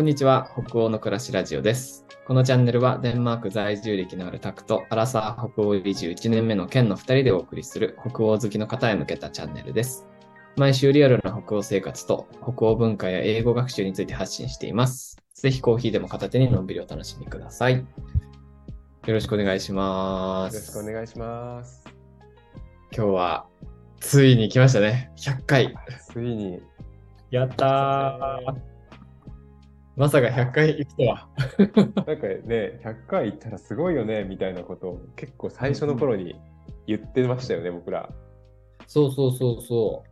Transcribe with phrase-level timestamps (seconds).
[0.00, 2.06] こんにちは、北欧の暮らしラジオです。
[2.26, 10.06] このチャンネルはデンマーク在住歴のあるタクとアラサー北欧移住1年目の県の2人でお送りする北欧好きの方へ向けたチャンネルです。
[10.56, 15.18] 毎週リアルな北欧生活と北欧文化や英語学習について発信しています。
[15.34, 17.76] ぜひコーヒーでも片手にのんびりお楽しみください。
[17.76, 17.84] よ
[19.06, 20.82] ろしくお願いしまよろしす。
[20.82, 21.84] くお願いします。
[22.96, 23.46] 今日は
[24.00, 25.12] ついに来ましたね。
[25.18, 25.74] 100回。
[26.10, 26.58] ついに。
[27.30, 28.69] やったー。
[30.00, 31.28] まさか100回行くとは。
[32.06, 36.40] なんかね、100回行ったらすごいよね、みたいなことを結構最初の頃に
[36.86, 38.08] 言ってましたよね、僕ら。
[38.86, 40.02] そうそうそうそ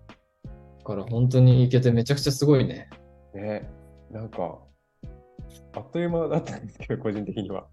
[0.44, 0.48] う。
[0.80, 2.90] だから本当に行けてめちゃくちゃすごいね。
[3.32, 3.66] ね、
[4.10, 4.58] なんか、
[5.72, 7.66] あっという間だったんですけど、個人的には。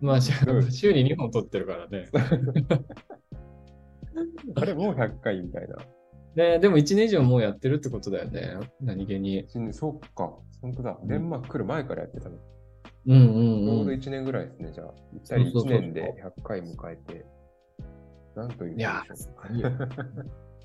[0.00, 0.32] まあ、週
[0.92, 2.08] に2本撮ってるからね。
[4.56, 5.76] あれ、もう100回みたいな。
[6.36, 8.56] ねでも1年以上もうやってるってことだよね。
[8.80, 9.46] 何気に。
[9.72, 10.98] そうか、本当だ。
[11.04, 12.36] デンマーク来る前からやってたの。
[13.08, 13.22] うんう
[13.62, 13.88] んちょうどうん。
[13.88, 14.88] 1年ぐらいですね、じゃあ。
[15.12, 17.24] ぴったり1そうそうそう年で100回迎えて。
[18.36, 19.48] なんといういやうか。
[19.52, 19.70] いいよ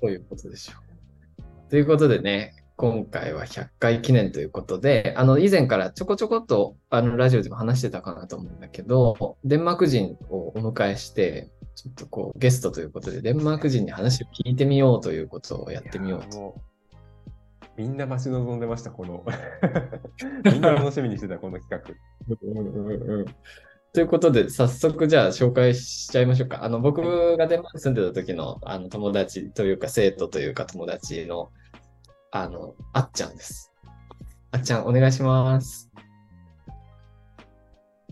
[0.00, 1.70] そういうことでしょう。
[1.70, 16.54] ということでね、今回は100回記念ということで、あの、以前からちょこちょこっと、あの、ラジオでも話してたかなと思うんだけど、デンマーク人をお迎えして、ちょっとこう、ゲストということで、デンマーク人に話を聞いてみようということをやってみようと。
[17.76, 19.24] みんな待ち望んでました、この。
[20.44, 22.12] みんな楽しみにしてた、この企画。
[23.92, 26.64] ということで、早速じゃあ紹介しちゃいましょうか。
[26.64, 27.02] あの、僕
[27.36, 31.50] がデンマーク住んでた時のあの友達というか生徒というか友達の、
[32.34, 33.70] あの、あっちゃんです。
[34.52, 35.90] あっちゃん、お願いします。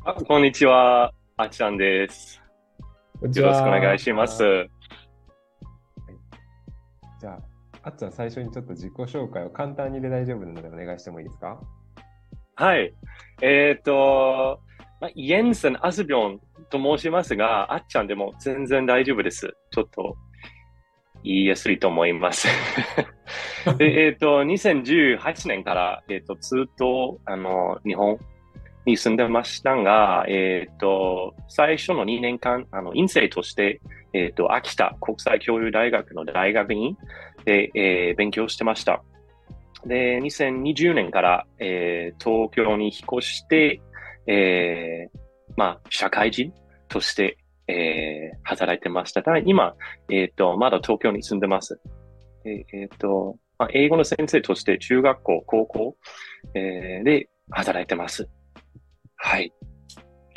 [0.05, 1.15] あこんにちは。
[1.39, 2.43] あっちゃんです。
[3.23, 4.43] よろしくおは願いします。
[7.19, 7.39] じゃあ、
[7.85, 11.59] あっちゃん、最初にちょっと自己紹介を簡単にで大丈夫なのでお願いしてもいいですか？
[12.57, 12.93] はい。
[13.41, 14.61] えっ、と、
[15.01, 19.57] まあ、イエンセン・アスビョンと申しますが、あっちゃんでも全然大丈夫です。
[19.71, 20.15] ちょっと
[21.25, 22.49] 言いやすいと思います。
[23.79, 28.19] でえっ、と、2018年から、えっ、と、ずっと、あの、日本
[28.87, 33.81] に住んでましたが、えっ、と、最初の2年間、あの、院生として、
[34.13, 36.97] えっ、と、秋田国際教育大学の大学院
[37.45, 39.03] で、え勉強してました。
[39.87, 43.81] で、2020年から、えー東京に引っ越して、
[44.27, 45.19] えー
[45.57, 46.53] まあ、社会人
[46.89, 49.23] として、えー働いてました。
[49.23, 49.75] ただ今、
[50.11, 51.81] えっ、と、まだ東京に住んでます。
[52.45, 55.97] えっ、と、まあ、英語の先生として中学校、高校、
[56.55, 58.27] えーで働いてます。
[59.17, 59.53] はい。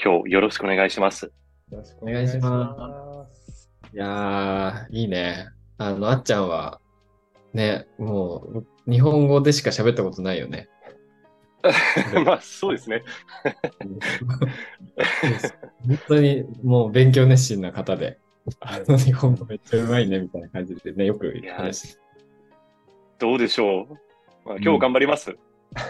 [0.03, 1.27] 今日よろしくお願いします。
[1.71, 5.47] よろしくお願いしますいやー、いいね。
[5.77, 6.81] あの、あっちゃんは、
[7.53, 10.67] ね、もう、日本語でしか喋ったことないよね。
[12.25, 13.03] まあ、そうですね。
[15.87, 18.19] 本当にもう勉強熱心な方で、
[18.59, 22.02] あの日本語めっちゃうまいねみたいな感じでね、よく話して
[23.23, 23.93] どうでしょう。
[24.45, 25.37] まあ、今日頑張ります。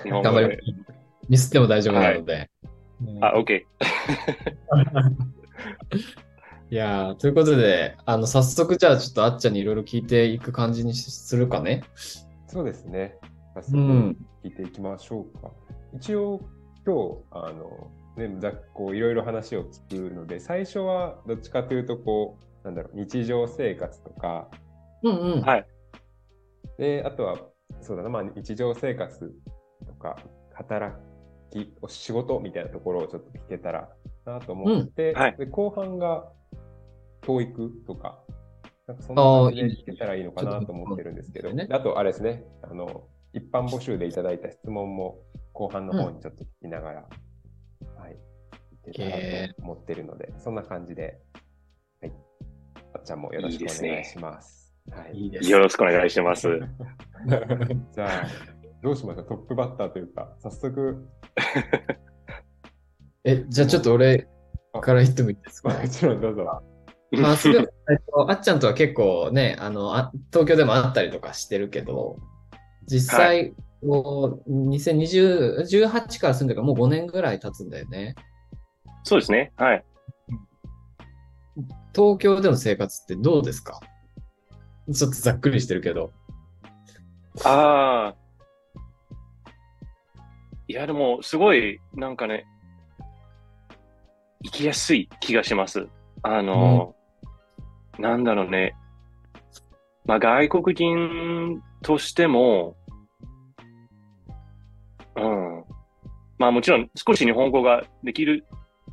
[0.03, 0.94] 日本語頑張でります。
[1.29, 2.47] ミスっても大丈夫なので。
[3.01, 3.63] うんあ、OK。
[6.69, 11.81] いやーということで、あの、早速じゃあちょっとあっちゃんにいろいろ聞いていく感じにするかね。
[12.45, 13.17] そうですね。
[13.55, 14.15] 早速うん。
[14.44, 15.50] 聞いていきましょうか。
[15.95, 16.39] 一応、
[16.85, 24.51] 今日、あの、ね、ざっこういろいろ話を聞くので、最初はどっちかというと、こう、なんだろう、日常生活とか、
[25.01, 25.41] うんうん。
[25.41, 25.65] はい
[26.78, 27.38] で、あとは、
[27.81, 29.34] そうだな、まあ、日常生活
[29.88, 30.18] とか、
[30.53, 30.96] 働
[31.51, 33.90] き、お仕事みたいなところをちょっと聞けたら
[34.25, 35.38] なと思って、うんはい。
[35.38, 36.29] で後半が
[37.22, 38.19] 教育とか、
[38.88, 45.19] なんかそんな感じで聞けたらいいのかなと思ってるんですけど、ちょっとであと、あれですね、あの、一般募集でいただいた質問も
[45.53, 47.09] 後半の方にちょっと聞きながら、
[47.97, 48.18] はい、
[48.90, 51.19] いけたらと思ってるので、そんな感じで、
[52.01, 52.13] はい、
[52.94, 54.62] あっちゃんもよろしくお願いします。
[54.91, 55.50] はいいいです。
[55.50, 56.47] よろしくお願いします。
[57.94, 58.27] じゃあ、
[58.81, 61.07] どうしましょうトップバッターというか、早速、
[63.24, 64.27] え、じゃあちょっと俺
[64.81, 65.69] から言ってもいいですか？
[65.80, 66.62] もちろんどうぞ。
[67.12, 67.65] まあ、すぐ、えっ
[68.12, 72.18] と、あっちゃんとは結構ね、あの、あ東京でも会ったりとかしてるけど、
[72.88, 73.53] 実際、
[73.83, 78.15] もう2020、18から住んでからもう5年ぐらい経つんだよね。
[79.03, 79.53] そうですね。
[79.57, 79.85] はい。
[81.95, 83.80] 東京での生活ってどうですか？
[84.91, 86.12] ちょっとざっくりしてるけど。
[87.45, 88.15] ああ。
[90.68, 92.45] いや、でも、すごい、なんかね、
[94.44, 95.88] 生きやすい気がします。
[96.21, 96.95] あの、
[97.97, 98.75] なんだろうね。
[100.06, 102.75] まあ、外国人としても、
[105.15, 105.63] うん。
[106.38, 108.45] まあもちろん少し日本語ができる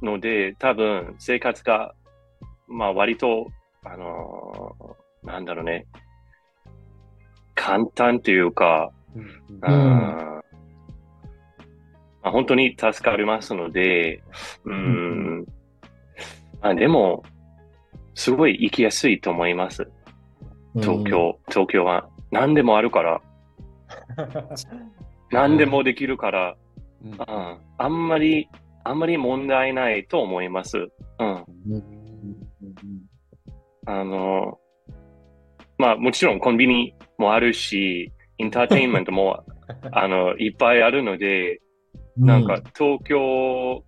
[0.02, 1.94] ので、多分生活が、
[2.68, 3.48] まあ割と、
[3.82, 4.99] あのー
[5.30, 5.86] なんだろうね、
[7.54, 9.58] 簡単というか、うん。
[9.62, 10.40] あー。
[12.22, 14.22] まあ、本当に助かりますので、
[14.64, 15.46] うーん、
[16.60, 17.22] あでも、
[18.14, 19.88] すごい行きやすいと思います。
[20.80, 22.08] 東京、東京は。
[22.30, 23.22] 何でもあるから、
[25.30, 26.56] 何でもできるから、
[27.02, 27.12] うん。
[27.12, 27.18] うん、
[27.78, 28.48] あんまり、
[28.84, 30.76] あんまり問題ないと思います。
[30.76, 30.88] うん。
[31.18, 31.44] うん。
[31.72, 33.10] うん。
[33.86, 34.58] あの、
[35.80, 39.44] まあもちろんコンビニもあるし、インターテインメントも
[39.92, 41.62] あのいっぱいあるので、
[42.18, 43.82] なんか東京、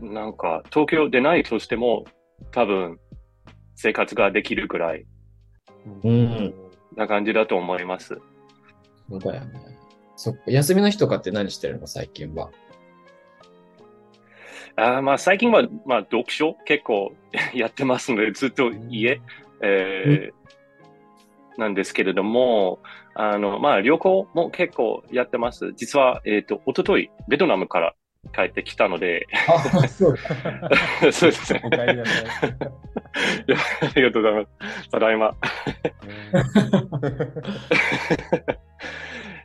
[0.00, 2.04] なんか東京でないとしても
[2.50, 3.00] 多分
[3.76, 5.06] 生活ができるくらい
[6.04, 6.54] うん
[6.94, 8.18] な感じだと思います。
[9.08, 9.60] そうだよね。
[10.16, 10.42] そっか。
[10.46, 11.86] 休みの日とかって何してるの？
[11.86, 12.50] 最近は。
[14.78, 16.54] あーまあ最近は、まあ、読書？
[16.66, 17.14] 結構
[17.54, 19.20] やってますので、ずっと家、
[19.62, 20.46] えー
[21.58, 22.78] なんですけれども、
[23.14, 25.72] あの、まあ旅行も結構やってます。
[25.76, 27.94] 実は、えっ、と、一昨日ベトナムから
[28.34, 30.16] 帰ってきたので、あ、そう。
[31.12, 31.68] そうですねあ
[33.94, 34.46] りがとうございま
[34.82, 34.90] す。
[34.90, 35.34] ただいま。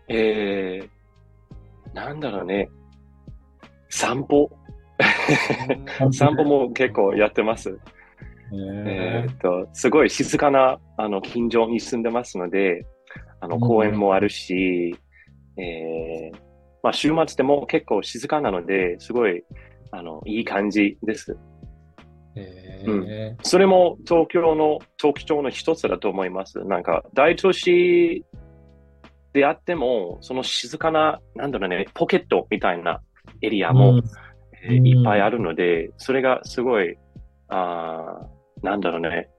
[0.10, 2.70] えー、なんだろうね。
[3.90, 4.50] 散歩
[6.12, 7.80] 散歩も結構やってます。
[8.54, 12.86] えーっと、すごい静かな、あの、近所に住んでますので、
[13.40, 14.96] あの、うん公園もあるし、
[15.58, 16.38] えー、
[16.84, 19.44] まあ、週末でも結構静かなので、すごい、
[19.92, 21.38] あの、いい感じです。
[22.36, 23.04] えうん。
[23.04, 26.60] ーそれも東京の特徴の一つだと思います。
[26.66, 28.26] なんか、大都市
[29.34, 33.02] であっても、その静かな、なんだろうね、ポケットみたいな
[33.42, 34.02] エリアも、
[34.64, 36.96] えーうんいっぱいあるので、それがすごい、
[37.48, 39.30] あーなんだろうね。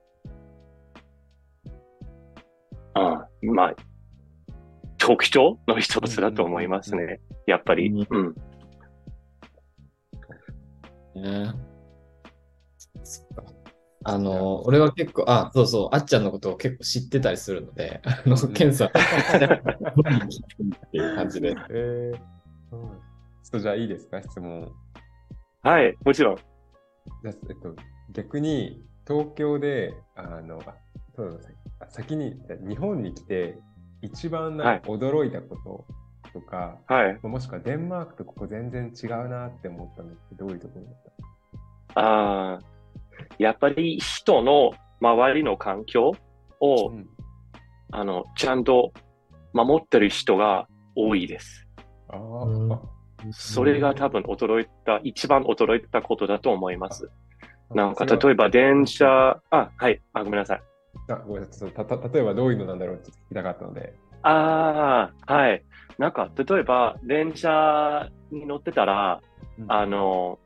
[2.95, 3.75] あーまあ、
[4.97, 7.21] 特徴の一つだと思いますね。
[7.47, 7.89] やっぱり。
[7.89, 8.35] ううん。
[11.15, 11.53] ね
[13.03, 13.43] そっか
[14.05, 18.91] あの、俺は結構、あ、そうそう、あっちゃんのことを結構知ってたりするので、あの、ケンさん、 っ
[20.91, 21.55] ていう感じで？
[21.71, 22.19] えー
[22.75, 22.89] うん
[23.43, 24.71] ちょっとじゃあいいですか、質問。
[25.61, 26.37] はい、もちろん。
[27.25, 27.75] えっと、
[28.13, 30.75] 逆に東京で、あの、あ
[31.15, 31.41] そう
[31.89, 32.35] 先に
[32.67, 33.57] 日本に来て、
[34.01, 35.85] 一番な驚いたこ
[36.31, 37.19] ととか、はい。
[37.23, 40.95] もしくはデンマークとここ全然違うなって思ったのってどういうところだっ
[41.95, 42.73] あー
[43.37, 46.11] やっぱり人の周りの環境
[46.59, 47.07] を、た、うん
[47.95, 48.91] あの、ちゃんと
[49.53, 51.67] 守ってる人が多いです。
[52.09, 52.17] あ
[53.31, 57.11] それが多分驚いた、一番驚いたことだと思います。
[57.75, 60.61] なんか、例えば電車、あ、はい、あ、ごめんなさい。
[61.09, 62.95] あごめんなさいたた例えばどういうのなんだろう？
[62.95, 63.93] って聞きたかったので。
[64.21, 65.63] ああ、はい。
[65.97, 69.21] なんか、例えば、電車に乗ってたら、
[69.57, 70.39] うんあの、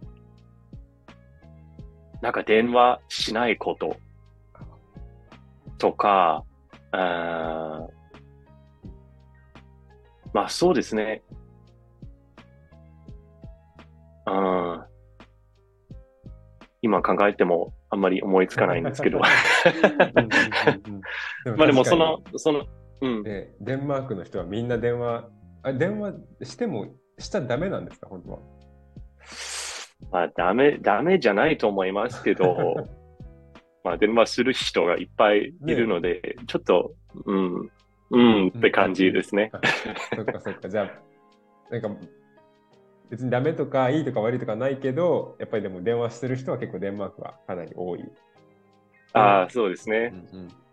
[2.21, 3.95] なんか電話しないこと
[5.77, 6.43] とか、
[6.91, 7.97] あー
[10.33, 11.21] まあそうですね。
[14.25, 14.83] うん
[16.87, 19.19] 今考えてもあんまり思いつかないんですけど。
[19.19, 19.25] ま
[21.59, 22.65] あでもその、その、
[23.01, 25.29] うんデンマークの人はみんな電話、
[25.63, 26.13] あ電話
[26.43, 26.87] しても
[27.19, 28.39] しちゃダメなんですか、本当は？
[30.11, 32.87] まあ、ダメ、ダメじゃないと思いますけど、
[33.83, 36.93] まあ、電話する人がいっぱいいるので、ちょっと、
[37.25, 37.69] うん、
[38.11, 39.51] うんって感じですね。
[39.53, 39.59] あ
[40.15, 40.69] そっかそっか。
[40.69, 40.91] じゃあ、
[41.69, 41.89] なんか、
[43.09, 48.03] 別にダメとかいいとか悪いとかないけど、やっぱりでも電話してる人は結構デンマークはかなり多い。
[49.13, 50.13] ああ、そうですね。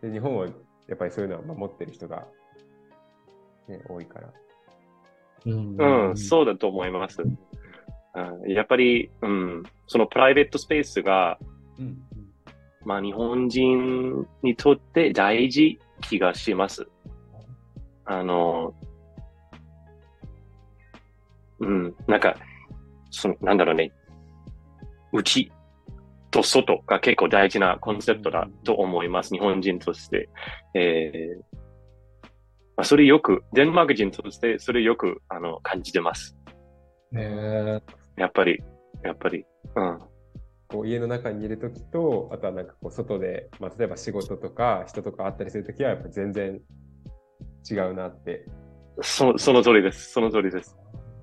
[0.02, 2.26] で日本はやっぱりそういうのは守ってる人が、
[3.68, 4.32] ね、多いから。
[5.46, 7.22] うんうん、そうだと思います。
[7.22, 7.38] うん
[8.46, 11.36] やっぱり、うん、そのプライベートスペースが、
[11.80, 11.98] うん
[12.84, 16.86] まあ、日本人にとって大事気がします。
[18.04, 18.74] あの、
[21.60, 22.36] うん、なんか、
[23.10, 23.92] その、なんだろうね、
[25.12, 25.52] 内
[26.30, 30.28] と外が結構大事なコンセプトだと思います、日本人として。
[30.74, 31.54] えー
[32.76, 36.36] まあ、それよく、デンマーク人としてそれよくあの感じてます。
[37.12, 37.80] ね
[38.16, 38.62] やっぱり、
[39.04, 39.46] やっぱり。
[39.76, 39.98] うん。
[40.68, 46.60] こう家の中にいるときと、あとはなんかこう外で、まあ、例えば仕事とか人とか会ったりするときは、やっぱ全然
[47.70, 48.44] 違うなって。
[49.02, 50.10] そその通りです。
[50.10, 50.76] その通りです。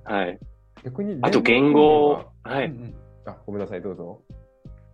[0.06, 0.40] はい。
[0.84, 2.70] 逆に、あと言語、ははいい。
[2.70, 4.22] うんうんあ、ごめんなさい、どうぞ。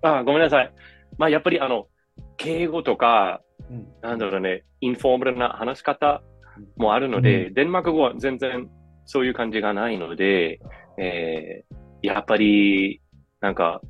[0.02, 0.74] あ、ごめんなさい。
[1.18, 1.88] まあ、やっぱりあの、
[2.36, 6.22] 敬語とか、うんなんだろうね、インフォーマルな話し方
[6.78, 8.70] もあるので、うデンマーク語は全然
[9.06, 10.60] そういう感じがないので、
[10.98, 13.02] えーやっぱり、
[13.42, 13.82] なんか、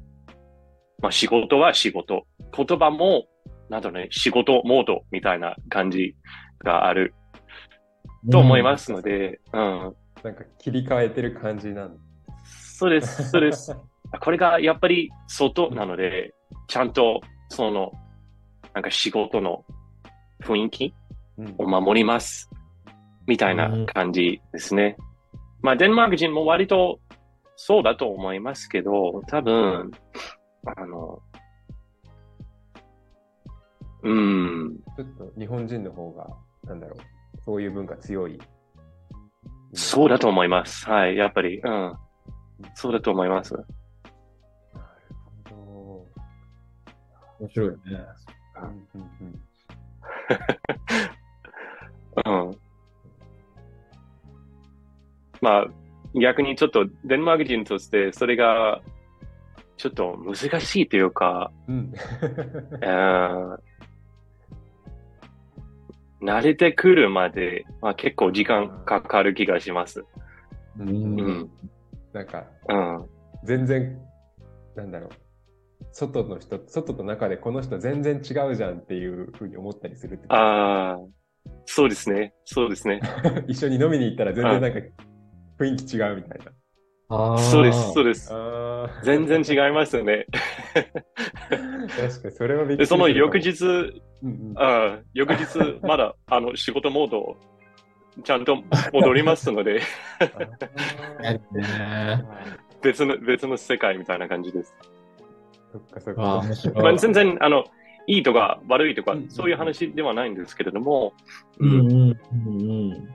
[1.02, 2.26] まあ仕事は仕事。
[2.56, 3.26] 言葉も、
[3.70, 6.16] なんだろうね、仕事モードみたいな感じ
[6.64, 7.14] がある
[8.32, 9.96] と思いますので、うん。
[10.28, 11.98] なんか切り替えてる感じなん
[12.44, 13.74] そうです、そうです。
[14.20, 16.34] これがやっぱり外なので、
[16.68, 17.94] ちゃんとその、
[18.74, 19.64] なんか仕事の
[20.42, 20.94] 雰囲気
[21.38, 22.50] うんを守ります。
[23.26, 24.98] みたいな感じですね。
[25.62, 27.00] まあ、デンマーク人も割と
[27.56, 29.92] そうだと思いますけど、多分、
[30.66, 31.22] あの、
[34.04, 36.28] うん、ちょっと日本人の方が、
[36.66, 38.38] なんだろう、そういう文化強い。
[39.74, 40.90] そうだと思います。
[40.90, 41.94] はい、やっぱり、うん。
[42.74, 43.54] そうだと思います。
[43.54, 43.66] なる
[45.50, 46.06] ほ
[47.40, 47.78] 面白いね。
[48.56, 48.62] ど。
[48.62, 49.10] うんうん
[52.26, 52.58] うんうん。
[55.42, 55.66] まあ、
[56.20, 58.82] 逆にちょっとデンマーク人として、それが、
[59.78, 61.94] ちょっと難しいというか、うん
[62.82, 63.58] えー
[66.22, 70.02] 慣れてくるまで、まあ、結構時間かかる気がします。
[70.80, 71.50] ううんうん。
[72.14, 73.06] なんか、うん。
[73.44, 74.00] 全然、
[74.76, 75.10] なんだろう、
[75.92, 81.00] 外の人、外と中でこの人全然違うじゃんっていうふうに思ったりするああ、
[81.66, 82.34] そうですね。
[82.46, 83.00] そうですね。
[83.48, 84.80] 一緒に飲みに行ったら全然なんか
[85.60, 86.52] 雰囲気違うみたいな。
[87.10, 88.34] あーそうです、そうです。
[88.34, 90.26] ああ、全然違いますよね。
[91.88, 97.36] 確かにそれはびっくで、その翌、日、うんうんあー翌日、まだ、 あの、仕事モード、
[98.24, 98.64] ちゃんと
[98.94, 99.82] 戻りますので。
[102.82, 104.76] 別の、別の世界みたいな感じです。
[105.72, 106.44] そっかそっか。
[106.82, 107.66] まあ、全然、あの、
[108.08, 111.12] いいとか悪いとかうんうん、そういう話ではないんですけれども、
[111.60, 112.14] うんうんうんうんう
[112.96, 113.10] ん。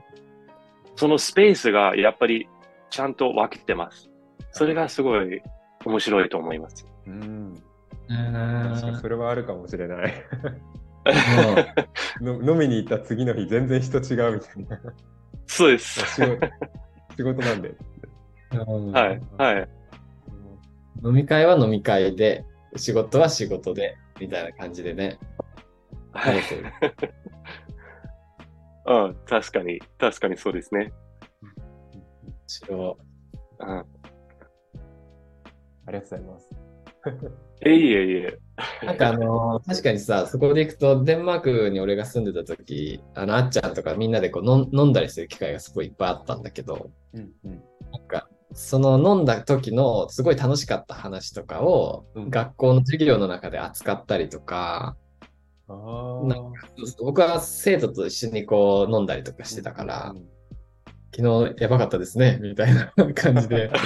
[0.95, 2.47] そのスペースがやっぱり
[2.91, 4.11] ちゃんと分けてます。
[4.51, 5.41] それがすごい
[5.83, 6.85] 面白いと思います。
[7.07, 7.59] うん、あ
[8.07, 10.13] 確かにそれはあるかもしれない。
[12.21, 14.93] 飲みに行った次の日全然人違うみたいな。
[15.47, 15.99] そうです。
[16.15, 16.47] 仕事
[17.17, 17.75] 仕事なんで。
[18.51, 19.69] うんはい、はい。
[21.03, 22.45] 飲み会は飲み会で、
[22.75, 25.19] 仕事は仕事で、みたいな感じでね。
[26.11, 26.41] はい。
[26.43, 26.59] そう
[28.85, 30.93] うん、確かに、確かにそうですね。
[32.23, 32.97] 面白
[33.59, 33.69] うん。
[33.69, 33.85] あ
[35.87, 36.49] りがとうございます。
[37.65, 38.39] えいえいえ。
[38.83, 47.63] い なんかあのー確かにさ、そこで行くと、デンマークに俺が住んでた時、あの、あっちゃんとかみんなでこう飲ん飲んだりする機会がすごいいっぱいあったんだけど、うんうん。
[47.91, 52.29] なんか、その飲んだ時のすごい楽しかった話とかを、うん。
[52.29, 54.95] 学校の授業の中で扱ったりとか、
[55.67, 56.35] あな
[56.99, 60.13] 僕は生徒と一緒にこう飲んだりとかしてたから、
[61.15, 63.79] 昨日やばかったですね、みたいな 感じで、話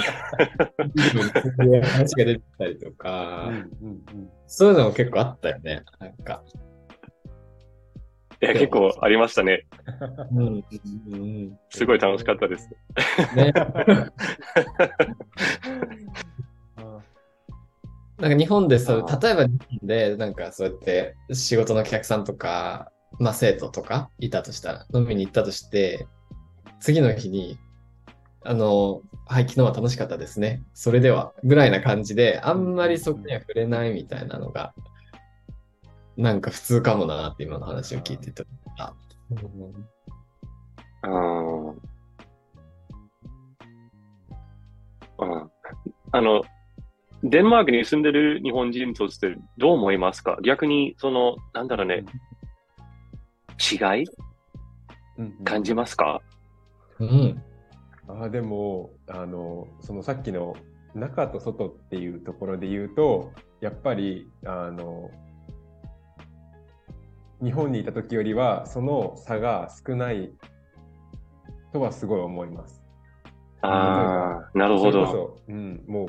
[2.16, 4.02] が出てきたりとうか、 んうんうん。
[4.46, 6.42] そういうのも結構あったよね、なんか。
[8.40, 9.66] いや、結構ありましたね。
[10.32, 10.38] うん。
[10.38, 10.64] うん
[11.12, 12.70] うんすごい楽しかったです。
[13.36, 14.10] ね、あ
[18.18, 26.06] なんか日本でそう、例えば日本でなんかそうやって仕事のお客さんとか、まあ生徒とかいたとしたら、飲みに行ったとして、
[26.80, 27.58] 次の日に、
[28.44, 30.62] あの、はい、昨日は楽しかったですね。
[30.74, 34.74] それでは、ぐらいな感じで、あんまりそこには触れないみたいなのが、
[36.16, 38.44] なんか普通かもなって今の話を聞いてた。
[39.30, 39.40] うんう
[41.08, 41.70] ん。
[41.70, 41.74] う
[45.44, 45.50] ん。
[46.12, 46.42] あの、
[47.22, 50.38] デンマークに住んでる日本人としてどう思いますか？
[50.42, 52.04] 逆に、その、なんだろうね、
[53.70, 54.04] 違い？
[55.18, 56.22] うんうん感じますか？
[57.00, 57.42] うん。
[58.08, 60.54] あーでもあのそのさっきの
[60.94, 65.10] 中と外っていうところで言うとやっぱりあの
[67.42, 70.32] 日本にいた時よりはその差が少ない
[71.72, 72.82] とはすごい思います。
[73.60, 75.06] ああ、なるほど。
[75.06, 76.08] そそ、うん、もう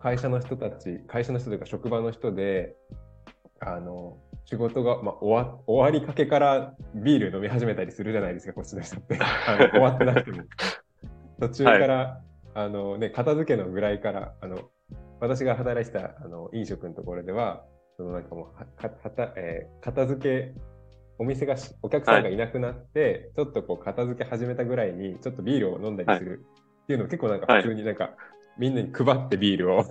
[0.00, 2.76] 会社の人たち会社の人というか職場の人で
[3.60, 9.18] あの仕事が、まあ、終わ終わりかけからビール飲み始めたりするじゃないですかこっちの人って。
[9.20, 10.44] あの終わってなくても。
[11.40, 12.20] 途中から、
[12.54, 14.70] あのね、片付けのぐらいからあの
[15.20, 17.64] 私が働いてたあの飲食のところでは
[17.96, 20.54] そのなんかもうはかはた、えー片付け
[21.18, 22.36] お店がしお客さんがい。
[22.36, 26.44] なくなって、ちょっとこう片付け始めたぐらいにちょっとビールを飲んだりする
[26.82, 28.10] っていうのを結構なんか普通になんか、
[28.58, 29.84] みんなに配ってビールを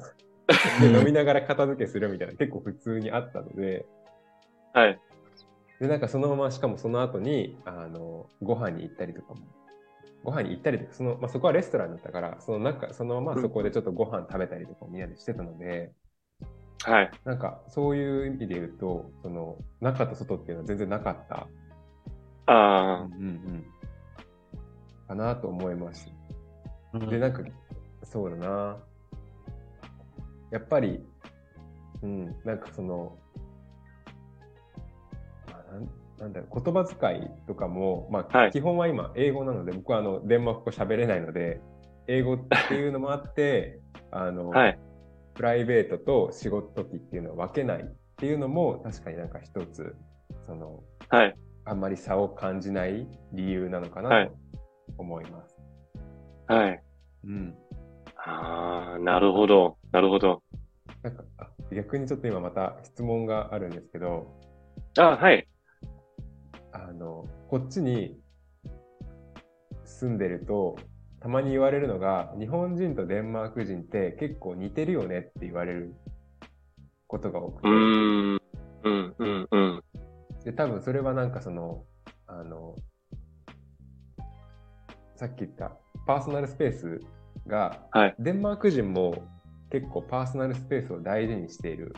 [0.83, 3.85] 飲みながら片付けするみたいな結構普通にあったので、
[4.73, 4.99] はい。
[5.79, 9.41] で、なんかそのまま、しかもその後に、あの、ご飯に行ったりとかも、
[10.23, 15.91] ご飯に行ったりとか、その、まあ、そこはレストランだったから、その中、そのままそこでちょっとご飯食べたりとかもみんなでしてたので、
[16.83, 17.11] はい。
[17.23, 21.47] なんかそういう意味で言うと、その、中と外っていうのは全然なかった、
[22.45, 23.65] あうんうん、
[25.07, 26.11] かなと思います。
[26.93, 27.41] うんで、なんか、
[28.03, 28.77] そうだな。
[30.51, 31.03] やっぱり、
[32.01, 33.22] うん、なんかその、まあ
[36.19, 41.61] なんだろう、言葉遣いとかも、まあ、はい基本は今、英語なので、僕はあのデンマーク語喋れないので、
[42.07, 42.37] 英語っ
[42.69, 43.79] ていうのもあって、
[44.11, 44.59] あの、あ。
[44.59, 44.79] はい。
[45.33, 47.85] プライベートと仕事時っていうのを分けないっ
[48.17, 49.95] ていうのも、確かになんか一つ、
[50.45, 51.35] その、はい。
[51.65, 54.35] あんまり差を感じない理由なのかはないと
[54.97, 55.57] 思います。
[56.47, 56.83] はい。
[57.25, 57.57] うん。
[58.17, 59.77] ああ、なるほど。
[59.91, 60.43] なるほど。
[61.01, 64.27] なんかあ逆にちょっと今また質問があるんですけど、
[64.97, 65.47] あはい。
[66.93, 68.19] あの、こっちに
[69.83, 70.77] 住んでると、
[71.19, 75.95] たまに言われるのが、日本人とデンマーク人って結構似てるよねって言われる
[77.07, 78.41] ことが多くてう、ーん。
[78.83, 79.83] うん、うん、うん。
[80.43, 81.83] で、多分それはなんかその、
[82.27, 82.75] あの、
[85.15, 85.71] さっき言った
[86.05, 86.99] パーソナルスペース
[87.47, 89.23] が、はいデンマーク人も
[89.71, 91.95] 結構パーソナルスペースを大事にしている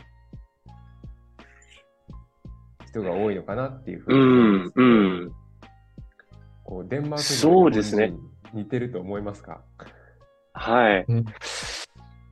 [3.00, 4.22] 人が多いのかなっていうふううに
[4.58, 5.32] 思うん。
[6.64, 8.12] こうデンマーク人そうですね。
[8.52, 9.60] 似てると思いますか？
[10.52, 11.04] はい。
[11.06, 11.24] うん。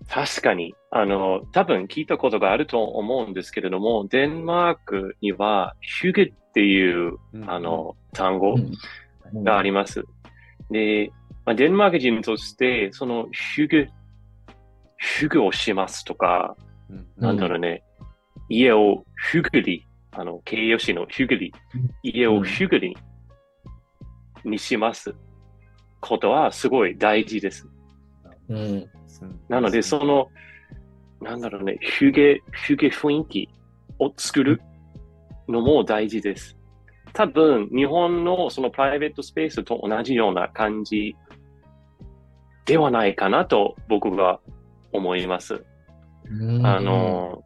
[0.09, 7.17] 確かに、あの、多分聞いたことがあると思うんですけれども、デンマークには、ヒュゲっていう、
[7.47, 8.55] あの、単語
[9.43, 10.05] があります。
[10.71, 11.11] で、
[11.45, 13.91] まあ、デンマーク人として、その、ヒュゲ、
[15.19, 16.55] ヒュゲをしますとか、
[16.91, 17.83] うん、なんだろうね、
[18.49, 22.97] 家をヒュグリ、あの、形容詞のヒュグリうん、家をヒュグリ
[24.45, 25.15] にします
[26.01, 27.69] ことはすごい大事です。
[28.49, 28.57] うん。
[28.57, 28.91] うん
[29.49, 30.29] なので、その、
[31.21, 33.49] なんだろうね、ヒュゲ、ヒュゲ雰囲気
[33.99, 34.61] を作る
[35.49, 36.57] のも大事です。
[37.13, 41.17] 多分、日本のそのプライベートスペースと同じような感じ
[42.67, 44.41] ではないかなと僕が
[44.93, 45.65] 思います。
[46.63, 47.43] あの、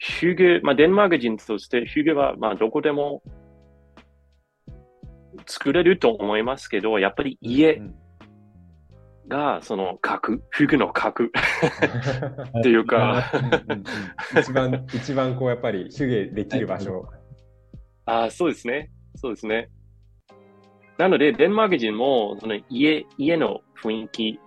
[0.00, 3.22] ヒュゲ、まあ、デンマーク人として、ヒュゲは、まあ、どこでも
[5.46, 7.94] 作れると思いますけど、やっぱり家うん
[9.30, 11.30] が、その核、ヒュゲの核
[12.58, 13.30] っていうか、
[14.38, 17.08] 一番、一番こうやっぱり手芸できる場所。
[18.04, 18.90] ああ、そうですね。
[19.14, 19.70] そうですね。
[20.98, 24.40] なので、デンマーク人も、その家、家の雰囲気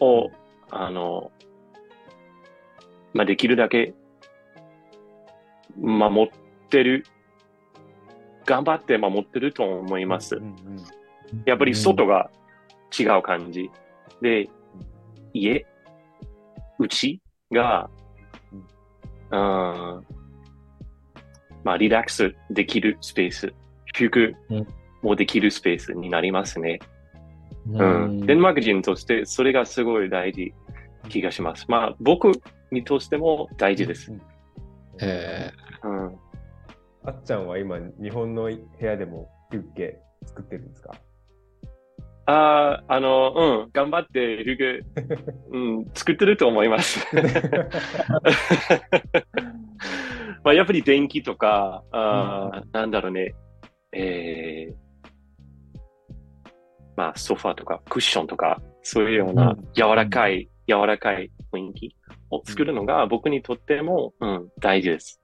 [0.00, 0.30] を、
[0.70, 1.32] あの、
[3.12, 3.92] まあ、できるだけ
[5.78, 6.30] 守っ
[6.68, 7.04] てる、
[8.44, 10.42] 頑張って守ってると思いますうん。
[10.42, 10.56] うん
[11.44, 12.30] やっぱり外が
[12.96, 13.68] 違う感じ。
[14.22, 14.48] で、
[15.34, 15.66] 家、
[16.78, 17.90] 家が、
[19.32, 20.06] うん、
[21.64, 23.52] まあ、リラックスできるスペース、
[23.92, 24.66] 服うん
[25.02, 26.80] もできるスペースになりますね。
[27.70, 28.26] ううん。
[28.26, 30.52] デンマーク人としてそれがすごい大事
[31.08, 31.66] 気がします。
[31.68, 32.32] まあ、僕
[32.70, 34.10] にとしても大事です。
[34.10, 34.22] うん
[34.98, 35.52] え
[35.84, 36.16] うん。
[37.04, 40.92] あっちゃんは今、日本の部屋でもユッケ作ってるんですか？
[42.28, 44.80] ああ、あの、うん、頑張って服、
[45.54, 47.06] うん、作ってると思います。
[50.42, 53.34] まあ、やっぱり電気とか、あーなんだろうね、
[53.92, 54.74] えー、
[56.96, 61.96] まあ、ソファーとかクッションとか、そういうよううなん柔らかい、柔らかい雰囲気
[62.30, 65.20] を作るのが僕にとっても、うん、大事です。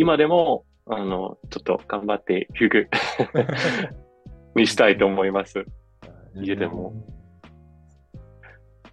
[0.00, 2.88] 今でも、あの、ちょっと頑張って服
[4.56, 5.66] に したいと思います。
[6.34, 6.94] 家でも。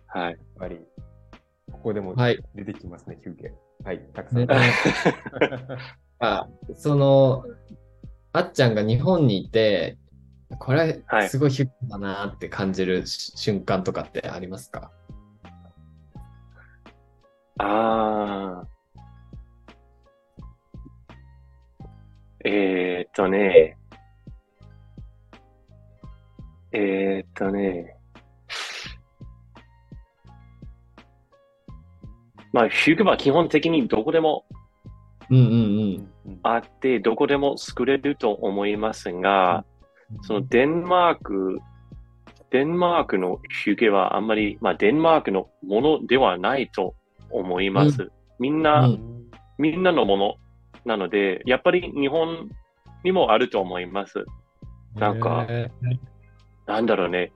[0.08, 0.32] はい。
[0.32, 0.86] やっぱり、
[1.72, 3.54] ここでもはい出てきますね、ヒュッケ。
[3.86, 4.40] はい、たくさん。
[4.40, 4.48] ね
[6.20, 7.46] あその、
[8.34, 9.98] あっちゃんが日本にいて、
[10.60, 14.92] これはいすごいヒュッだなって感じるし瞬間とかってありますか？
[17.60, 18.67] ああ。
[22.50, 23.78] えー、っとね。
[26.72, 27.96] えー、っとね。
[32.54, 34.46] まあ、ヒューグは基本的にどこでも
[35.30, 35.44] うんうん
[36.26, 39.66] うんあって、どこでも作れると思いますが、
[40.22, 41.60] そのデンマーク
[42.52, 46.96] デンマークのヒュゲはあんまり、まあ、デンマークのものではないと
[47.30, 48.04] 思います。
[48.04, 49.18] うみんな、うん
[49.60, 50.36] みんなのもの
[50.88, 52.50] なので、やっぱり日本
[53.04, 54.24] にもあると思います。
[54.96, 55.70] なんかへ
[56.66, 57.34] なんだろうね。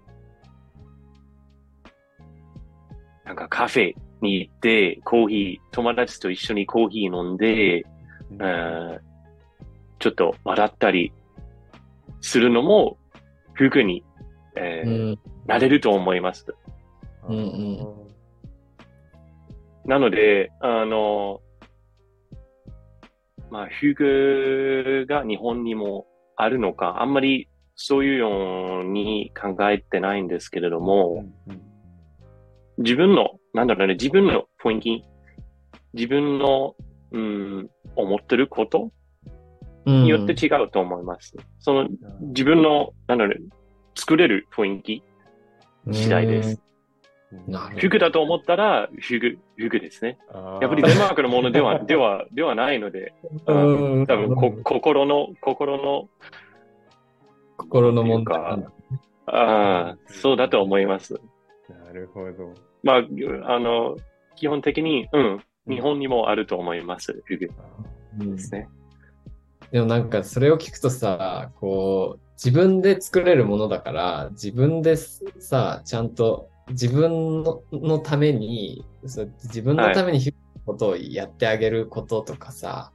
[3.25, 7.85] なんかカフェに行って、コーヒー、友達と一緒にコーヒー飲んで、
[8.31, 8.99] うん
[9.99, 11.13] ちょっと笑ったり
[12.21, 12.97] するのも、
[13.53, 14.03] 服に、
[14.55, 16.45] えーーうんなれると思います。
[17.27, 17.77] うんうん
[19.83, 21.41] なので、あの、
[23.51, 31.25] まあ、服が日本にもあるのか、あんまりそういうように考えてないんですけれども、
[32.77, 35.03] 自分の、なんだろうね、自分の雰囲気、
[35.93, 36.75] 自分の、
[37.11, 38.91] うん、思ってること
[39.85, 41.35] うんによって違うと思います。
[41.59, 41.89] その、
[42.21, 43.49] 自分の、なんだろうね、
[43.95, 45.03] 作れる雰囲気
[45.91, 46.70] 次第です。
[47.47, 50.17] なるほど服だと思ったら、服、服ですね。
[50.61, 53.13] やっぱりデンマークのものでは、 では、ではないので、
[53.47, 56.09] うん多分こ、心の、心の、
[57.57, 58.71] 心の問題なんか
[59.27, 61.19] ああ、そうだと思います。
[61.69, 62.53] なるほど。
[62.83, 63.95] まあ、あの、
[64.35, 67.49] 基本的に、うん、日本にもあると思います、服で
[68.19, 68.67] うんすね。
[69.71, 80.19] でもなんかそれを聞くとさ、こう、自分で作れるものだから、自分でさ、ちゃんと自分ののために、自分のために
[80.65, 82.91] ことをやってあげることとかさ、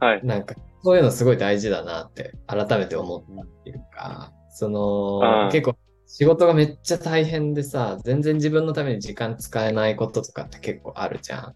[0.00, 0.20] はい。
[0.24, 11.54] なんかそういうのすごい大事だなって改めて思ったっていうか、その、うん結構仕事がめっちゃ大変でさ、全然自分のために時間使えないこととかって結構あるじゃん。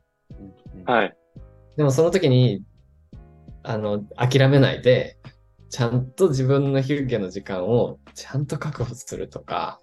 [0.90, 1.16] はい。
[1.76, 2.64] でもその時に、
[3.62, 5.18] あの、諦めないで、
[5.68, 9.78] ちゃんと自分のヒュッゲの時間をちゃんと確保するとか、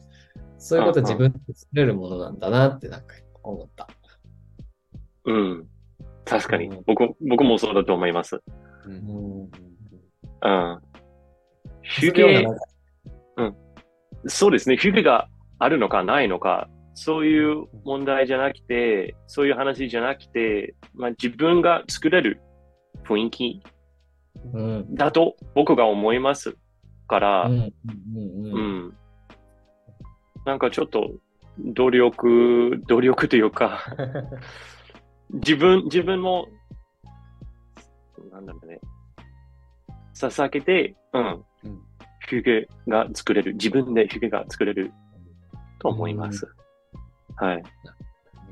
[0.65, 3.88] そういうこと自分で作れるものなんだなってなんか思った。
[5.25, 5.67] うん。
[6.25, 6.84] 確かにうん。
[6.88, 8.41] 僕、僕もそうだと思います。
[8.86, 9.41] うんうん。
[9.41, 9.49] うん。
[11.84, 12.65] それ服をなんか
[14.28, 14.75] そうですね。
[14.75, 22.41] 服があるのかないのか、そういう問題じゃなくて、そういう話じゃなくて、まあ、自分が作れる
[23.04, 23.62] 雰囲気
[24.51, 24.95] うん。
[24.95, 26.58] だと僕が思います
[27.08, 27.54] から、うん。
[27.54, 27.63] うん。
[27.63, 27.71] う
[28.17, 28.97] うん。
[30.46, 30.50] ん。
[30.50, 31.12] なんかちょっと
[31.60, 33.80] 努力、努力というか、
[35.32, 36.48] 自分、自分も、
[38.32, 38.80] なんだろうね、
[40.14, 41.82] 捧げて、うんうん、
[42.20, 44.92] 服が作れる、自分で服が作れる
[45.80, 46.48] と思います。
[47.38, 47.64] はい。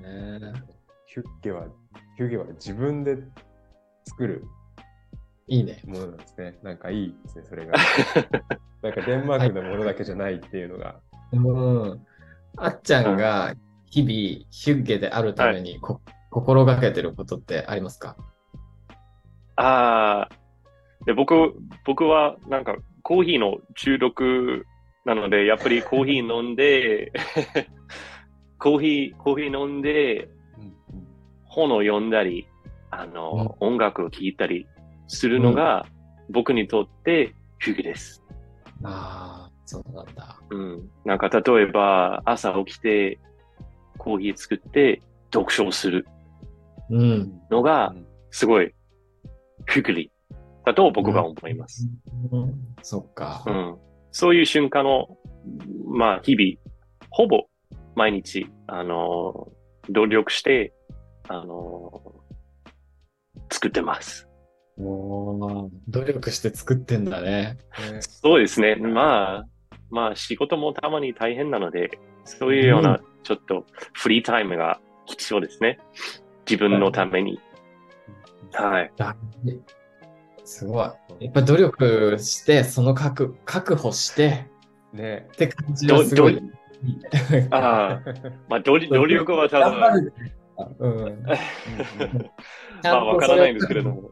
[0.02, 0.54] ね
[1.06, 1.68] ヒュッゲは、
[2.18, 3.18] ヒュッゲは自分で
[4.06, 4.44] 作る
[5.48, 5.82] いいね。
[5.86, 6.58] ものなんですね。
[6.64, 7.74] なんかいいですね、それが。
[8.82, 11.00] なんかデンマークのものだけじゃないっていうのが。
[11.34, 12.06] うん。
[12.58, 13.56] あっちゃんが
[13.90, 14.12] 日々
[14.52, 18.16] ヒュッゲであるためにこ、心がけてることってありますか？
[19.56, 20.30] ああ、
[21.06, 21.54] で、僕、
[21.86, 24.66] 僕はなんかコーヒーの中毒
[25.06, 27.12] なので、やっぱりコーヒー飲んで、
[28.58, 30.30] コーヒー、コーヒー飲んで、
[31.46, 32.48] 本を読んだり、
[32.90, 34.66] あの、音楽を聴いたり
[35.08, 35.86] するのが、
[36.30, 38.24] 僕にとって主義です。
[38.84, 40.40] ああ、そうなんだ。
[40.50, 40.90] うん。
[41.06, 43.20] なんか例えば、朝起きて、
[43.98, 45.02] コーヒー作って、
[45.34, 46.06] 読書をする
[46.90, 47.42] うん。
[47.50, 47.94] のが、
[48.32, 48.74] すごい、
[49.66, 50.12] 福利
[50.66, 51.90] だと僕が思います。
[52.32, 53.52] うんそっかう。
[53.52, 53.78] ん。
[54.12, 55.18] そういう瞬間を、
[55.88, 56.76] まあ、日々、
[57.10, 57.46] ほぼ
[57.96, 59.52] 毎日、あの、
[59.90, 60.74] 努力して、
[61.30, 62.02] あの、
[63.52, 64.28] 作ってます。
[64.78, 67.58] おー努力して作ってんだね。
[67.92, 68.76] ねそうですね。
[68.76, 69.46] まあ、
[69.94, 75.80] まあ、仕事もたまに大変なので、そういうよううな、ちょっとフリータイムが必要ですね。
[76.50, 77.40] 自分のために。
[78.54, 78.92] はい。
[78.98, 79.16] だ
[80.44, 81.26] すごい。
[81.26, 84.48] やっぱ努力して、その確確保して
[84.94, 86.42] ねって感じはすごい。
[87.52, 88.02] ああ、
[88.50, 90.14] まあ、努力 努力は多分。
[90.80, 91.24] うん。
[92.84, 94.10] まあわからないんですけれども。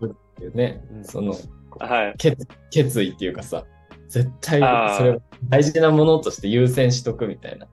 [0.53, 1.33] ねう、んその
[1.79, 2.13] はい。
[2.19, 3.65] 決決意っていうかさ、
[4.11, 4.59] 絶対
[4.97, 7.65] それを大事なものとして優先しとくみたいな。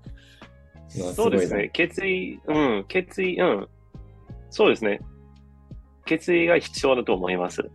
[0.88, 1.68] そうですね。
[1.72, 3.68] 決意、うん、決意、うん。
[4.48, 5.00] そうですね。
[6.06, 7.68] 決意が必要だと思います。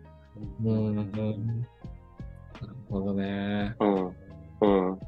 [0.63, 0.95] うん。
[0.95, 0.95] うん。
[0.95, 1.13] なる
[2.89, 3.76] ほどね。
[3.80, 4.06] うん。
[4.08, 4.99] うん。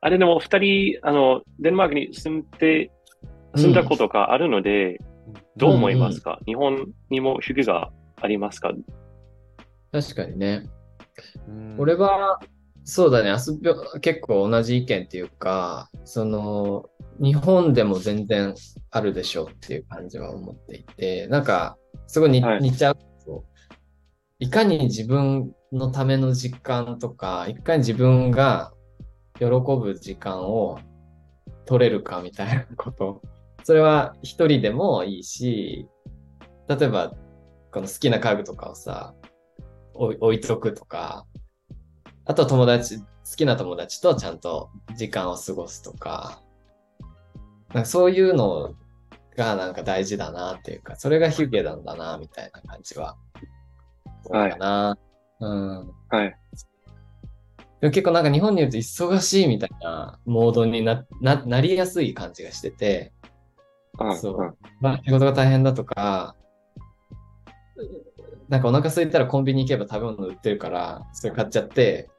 [0.00, 2.90] あれでも、二人、あの、デンマークに住んで、
[3.56, 4.98] 住んだことがあるので、
[5.56, 8.72] どう思いますか、日本にも主義がありますか？
[9.94, 10.66] 確かにね。
[11.46, 12.40] うん俺は、
[12.82, 16.86] そうだね、遊び、結構同じ意見っていうか、その、
[17.20, 18.54] 日本でも全然
[18.90, 21.76] あるでしょうっていう感じは思っていて、なんか、
[22.08, 23.44] すごい似,、ちゃうと。
[24.40, 28.72] いかに自分のための時間とか、いかに自分が
[29.38, 30.80] 喜ぶ時間を
[31.66, 33.22] 取れるかみたいなこと。
[33.62, 35.86] それは一人でもいいし、
[36.68, 37.14] 例えば、
[37.70, 39.14] この好きな家具とかをさ、
[39.94, 41.26] 置いとくとか、
[42.24, 43.04] あとは友達、好
[43.36, 46.42] きな友達とちゃんと時間を過ごすとか、
[47.72, 48.74] なんかそういうの
[49.36, 53.16] がなんか大事だなっていうか、それがヒュゲなんだな、みたいな感じは。
[54.30, 54.98] はいかな。
[55.40, 55.92] うん。
[56.08, 56.36] はい。
[57.80, 63.12] でも結構なんか日本にいると忙しいみたいなモードにな、な、なりやすい感じがしてて、
[64.00, 66.34] うんそううんまあ仕事が大変だとか、
[68.48, 72.10] なんかお腹空いたらコンビニ行けば食べ物売ってるから、それ買っちゃって、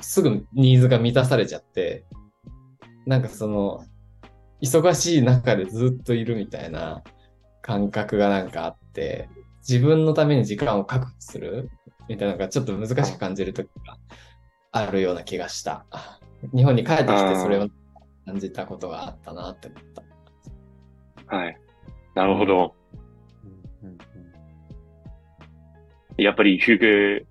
[0.00, 2.04] すぐニーズが満たされちゃって、
[3.06, 3.84] なんかその、
[4.62, 7.02] 忙しい中でずっといるみたいな
[7.62, 9.28] 感覚がなんかあって、
[9.66, 11.70] 自分のために時間を確保する
[12.08, 13.96] みたいなのがちょっと難しく感じるときが
[14.72, 15.86] あるような気がした。
[16.54, 17.68] 日本に帰ってきてそれを
[18.26, 19.82] 感じたことがあったなって思っ
[21.26, 21.36] た。
[21.36, 21.56] はい。
[22.14, 22.74] なるほど。
[26.16, 27.26] やっぱりヒュゲ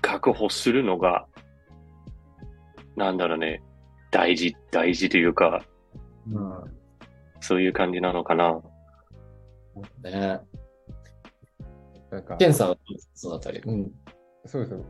[0.00, 1.26] 確保するのが、
[2.96, 3.62] なんだろうね、
[4.10, 5.64] 大事、大事というか、
[6.26, 6.84] うん
[7.40, 8.58] そういう感じなのかな。
[10.02, 10.40] ね
[12.10, 12.76] なんかケンさんは
[13.12, 13.60] そのあたり。
[13.66, 13.92] うん。
[14.46, 14.82] そうですよ。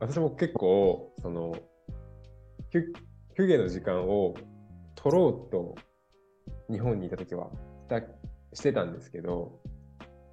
[0.00, 1.54] 私も結構、その、
[2.70, 2.82] ヒュ
[3.36, 4.34] ヒュゲの時間を
[4.94, 5.74] 取ろうと
[6.70, 8.00] 日本にいた時はした
[8.54, 9.60] してたんですけど、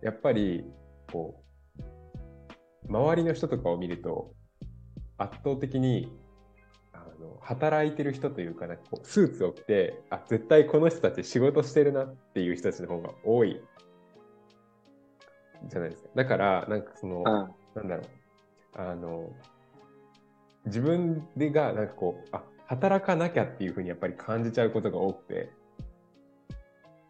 [0.02, 0.64] やっぱり、
[1.12, 1.45] こう、
[2.90, 4.34] 周りの人とかを見ると、
[5.18, 6.12] 圧倒的に、
[6.94, 13.62] あの働いてる人というかなんかこうスーツを着て、あ、絶対この人たち仕事してるなっていう人たちの方が多い
[15.70, 16.10] じゃないですか。
[16.16, 17.24] だから、なんかその、うん。
[17.76, 18.06] なんだろう、
[18.76, 19.30] あの、
[20.66, 25.52] 自分でが、なんかこう、あ、働かなきゃっていうふうにやっぱり感じちゃうことが多くて。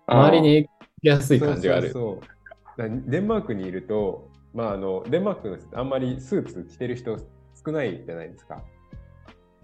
[0.07, 0.69] 周りに
[1.01, 1.91] やすい感じがある。
[1.91, 2.35] そうそうそう
[2.77, 7.17] だデンマークにいると、まあ、あの、デンマークのあんまりスーツ着てる人
[7.65, 8.63] 少ないじゃないですか。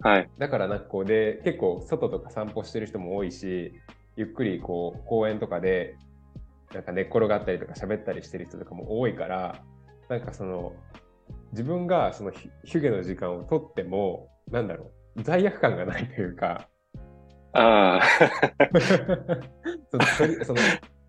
[0.00, 0.30] はい。
[0.38, 3.72] だからなんかこうで、結構外とか散歩してる人も多いし、
[4.16, 5.96] ゆっくりこう公園とかで
[6.74, 9.62] なんか寝っ転がったりとか喋ったりしてる人とかも多いから、
[10.10, 10.74] なんかその
[11.52, 16.68] 自分がそのヒヒュゲの時間を取っても、なんだろう、罪悪感がないというか、
[17.54, 18.02] ああ。
[20.44, 20.60] その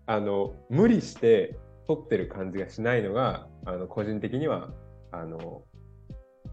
[0.06, 4.70] あの無理して取ってる感じがしないのが、あの個人的には
[5.12, 5.62] あの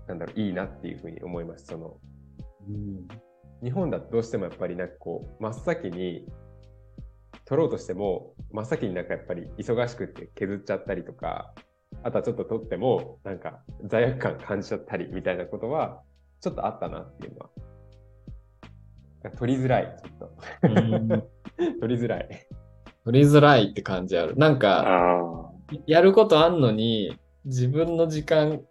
[0.08, 1.65] なんだろういいなっていうふうに思います。
[1.65, 1.98] その
[2.67, 3.08] うん。
[3.63, 6.26] 日本だとどうしてもやっぱりなんかこう真っ先に
[7.46, 11.54] 取ろうとしても真っ先になんかやっぱり忙しくって削っちゃったりとか
[12.04, 16.02] あとはちょっと取ってもなんか罪悪感感じちゃったりみたいなことは
[16.39, 17.50] ちょっとあったなっていうのは。
[19.38, 20.38] 取りづらいちょっと。
[20.63, 21.08] うん。
[21.80, 22.48] 取りづらい
[23.06, 24.36] 取りづらいって感じある。
[24.36, 25.52] なんか、あ
[25.88, 28.62] やることあんのに、自分の時間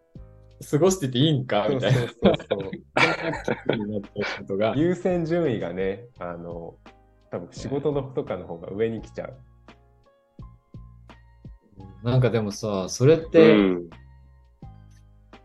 [0.70, 1.66] 過ごしてていいんか？
[1.68, 1.98] みたいな。
[2.00, 2.36] そうそう
[4.48, 4.78] そう。
[4.78, 6.76] 優先順位がねあの
[7.30, 9.34] 多分仕事のとかの方が上に来ちゃう
[12.02, 13.30] なんかでもさ、それっあ。
[13.30, 13.90] て、うん。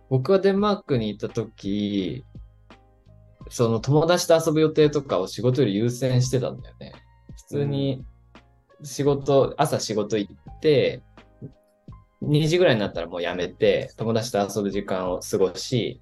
[0.10, 2.24] 僕はデンマークに行った時、
[3.50, 6.94] その友達と遊ぶ予定とかを仕事より優先してたんだよね。
[7.36, 8.06] 普通に
[8.86, 11.02] 仕事、朝仕事行って、
[12.24, 16.02] 2時ぐらいになったらもうやめて、友達と遊ぶ時間を過ごし、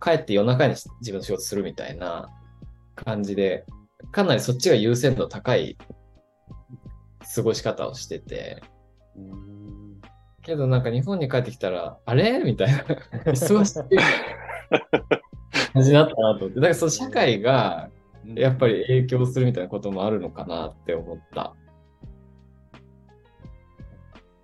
[0.00, 2.28] 帰って夜中に自分の仕事するみたいな
[2.94, 3.64] 感じで、
[4.12, 5.76] かなりそっちが優先度高い
[7.34, 8.62] 過ごし方をしてて、
[10.42, 12.38] けどなんか日本に帰ってきたら、あれ？
[12.44, 12.84] みたいな。
[13.24, 13.74] 忙しい
[15.72, 16.54] 感じになったなと思って。
[16.56, 17.90] だからその社会が
[18.34, 21.54] やっぱり影響するみたいなこともあるのかなって思った。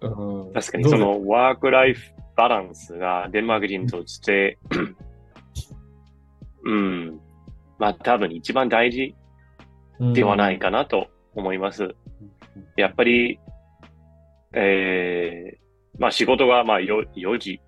[0.04, 2.00] うん、確かにそのワークライフ
[2.36, 4.58] バランスがデンマーク人として、
[6.64, 7.20] うん。
[7.78, 9.14] まあ多分一番大事
[10.12, 11.94] ではないかなと思います。
[12.76, 13.38] やっぱり、
[14.52, 17.60] えー、まあ仕事がまあ 4, 4時、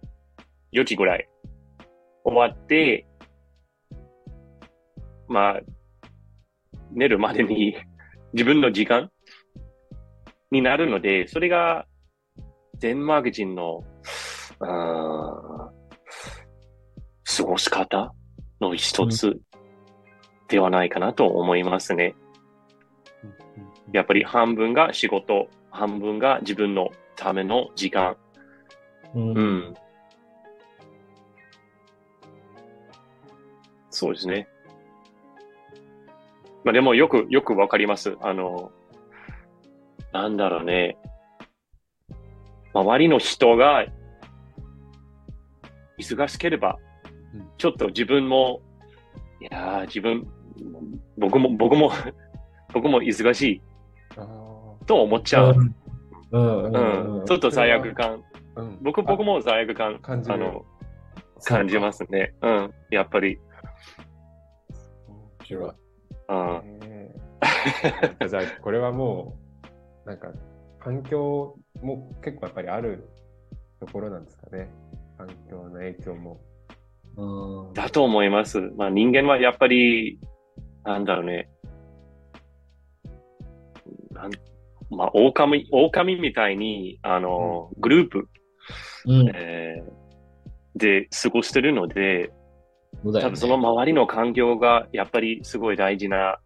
[0.73, 1.29] 4時ぐらい
[2.25, 3.07] 終わって、
[5.29, 5.61] まあ、
[6.93, 7.77] 寝るまでに
[8.33, 9.11] 自分の時間
[10.51, 11.87] になるので、それが
[12.79, 13.85] デンマーク人の、
[14.59, 15.73] 過
[17.43, 18.13] ごし方
[18.61, 19.41] の一つ
[20.49, 22.15] ではないかなと思いますね。
[23.93, 28.17] やっぱり半分が仕事、半分が自分のための時間。
[29.15, 29.21] う。
[29.21, 29.75] うんん。
[33.91, 34.49] そうですね。
[36.65, 38.17] まあでもよく、よくわかります。
[38.21, 38.71] あの、
[40.13, 40.99] なんだろうね。
[42.81, 43.87] 周りの人が
[45.99, 46.79] 忙しければ
[47.35, 48.61] うん、ちょっと自分も、
[49.41, 50.27] いやー自分、
[51.19, 51.91] 僕も、僕も、
[52.73, 53.63] 僕も忙しい
[54.17, 54.27] あ
[54.87, 55.55] と思っちゃう。
[56.33, 57.25] うん。
[57.25, 58.23] ちょっと罪悪感。
[58.57, 60.65] ーうん僕、僕も罪悪感、感じるあの、
[61.45, 62.35] 感じますね。
[62.43, 62.75] うん。
[62.91, 63.39] やっぱり。
[65.09, 65.71] 面白い。
[66.29, 66.79] うん。
[66.85, 69.37] へーじゃあ、これはも
[70.05, 70.29] う、なんか、
[70.79, 73.09] 環境も結構やっぱりある
[73.81, 74.71] ところなんですかね。
[75.19, 76.41] 環境の影響も。
[77.17, 77.75] うん。
[77.75, 78.61] だと思います。
[78.77, 80.19] まあ人間はやっぱり、
[80.85, 81.49] なんだろうね。
[84.13, 84.31] なん
[84.89, 88.29] まあ、狼、狼みたいに、あの、グループ、
[89.07, 89.29] うん。
[89.35, 90.07] えー
[90.77, 92.31] で過ごしてるので、
[93.03, 96.39] ね多分その周りの環境がやっぱりすごい大事な、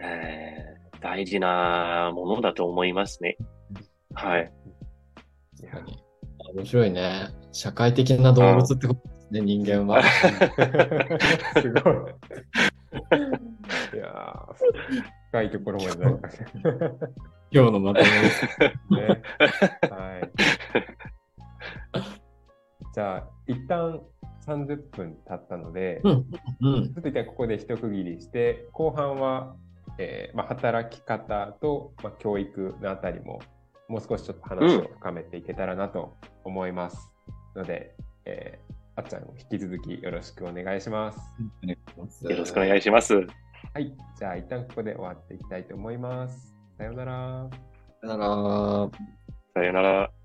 [0.00, 3.36] えー大事なものだと思いますね。
[4.14, 4.52] はい。
[5.62, 6.02] いや確かに
[6.54, 7.28] 面白いね。
[7.52, 10.02] 社会的な動物ってことですね、人間は。
[11.62, 11.94] すごい。
[13.94, 14.54] いやー
[15.30, 16.34] 深いところまでなんかね。
[17.50, 18.46] 今日のまとめです。
[18.90, 19.22] ね。
[19.90, 20.30] はい。
[22.94, 24.00] じゃあ、一旦
[24.46, 26.26] 30分経ったので、うん。
[26.60, 27.00] うんちょ。
[27.00, 29.54] っと一旦ここで一区切りして、後半は、
[29.98, 33.40] えーまあ、働き方と、まあ、教育のあたりも、
[33.92, 37.12] もう少しちょっと話を深めていけたらなと思います。
[37.54, 41.18] ので、えーあっちゃん、引き続きよろしくお願いします。
[42.30, 43.14] よろしくお願いします。
[43.14, 43.90] はい。
[44.18, 46.54] じゃあ、一旦ここで終わっていきたいと思います。
[46.76, 47.48] さようなら。
[48.02, 48.90] だから、
[49.54, 50.21] さよなら。